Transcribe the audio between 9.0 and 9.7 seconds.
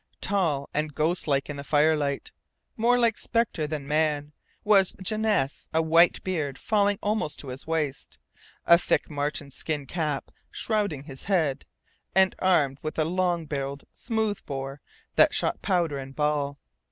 marten